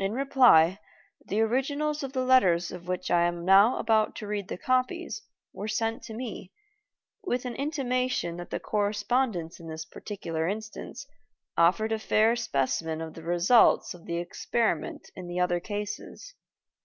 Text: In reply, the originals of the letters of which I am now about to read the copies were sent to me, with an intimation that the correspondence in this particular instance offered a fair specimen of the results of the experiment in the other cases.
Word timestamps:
In 0.00 0.14
reply, 0.14 0.80
the 1.26 1.40
originals 1.42 2.02
of 2.02 2.12
the 2.12 2.24
letters 2.24 2.72
of 2.72 2.88
which 2.88 3.08
I 3.08 3.22
am 3.22 3.44
now 3.44 3.78
about 3.78 4.16
to 4.16 4.26
read 4.26 4.48
the 4.48 4.58
copies 4.58 5.22
were 5.52 5.68
sent 5.68 6.02
to 6.02 6.12
me, 6.12 6.50
with 7.22 7.44
an 7.44 7.54
intimation 7.54 8.36
that 8.38 8.50
the 8.50 8.58
correspondence 8.58 9.60
in 9.60 9.68
this 9.68 9.84
particular 9.84 10.48
instance 10.48 11.06
offered 11.56 11.92
a 11.92 12.00
fair 12.00 12.34
specimen 12.34 13.00
of 13.00 13.14
the 13.14 13.22
results 13.22 13.94
of 13.94 14.06
the 14.06 14.16
experiment 14.16 15.08
in 15.14 15.28
the 15.28 15.38
other 15.38 15.60
cases. 15.60 16.34